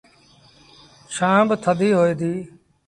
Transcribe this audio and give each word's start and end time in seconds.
ڇآن 1.15 1.41
با 1.49 1.55
ٿڌي 1.63 1.89
هوئي 1.97 2.13
دي۔ 2.19 2.33